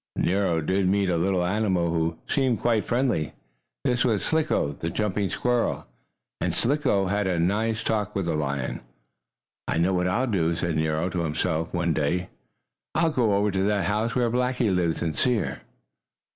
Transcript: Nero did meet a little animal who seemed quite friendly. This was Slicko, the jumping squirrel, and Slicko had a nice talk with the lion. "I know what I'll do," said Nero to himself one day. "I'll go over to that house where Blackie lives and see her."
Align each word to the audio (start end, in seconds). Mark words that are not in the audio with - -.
Nero 0.15 0.61
did 0.61 0.89
meet 0.89 1.09
a 1.11 1.17
little 1.17 1.45
animal 1.45 1.91
who 1.91 2.17
seemed 2.27 2.59
quite 2.59 2.83
friendly. 2.83 3.33
This 3.83 4.03
was 4.03 4.23
Slicko, 4.25 4.71
the 4.71 4.89
jumping 4.89 5.29
squirrel, 5.29 5.85
and 6.39 6.55
Slicko 6.55 7.05
had 7.05 7.27
a 7.27 7.37
nice 7.37 7.83
talk 7.83 8.15
with 8.15 8.25
the 8.25 8.33
lion. 8.33 8.81
"I 9.67 9.77
know 9.77 9.93
what 9.93 10.07
I'll 10.07 10.25
do," 10.25 10.55
said 10.55 10.75
Nero 10.75 11.07
to 11.09 11.19
himself 11.19 11.71
one 11.71 11.93
day. 11.93 12.29
"I'll 12.95 13.11
go 13.11 13.35
over 13.35 13.51
to 13.51 13.61
that 13.67 13.85
house 13.85 14.15
where 14.15 14.31
Blackie 14.31 14.75
lives 14.75 15.03
and 15.03 15.15
see 15.15 15.35
her." 15.35 15.61